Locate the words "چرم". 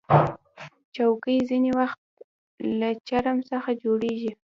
3.07-3.37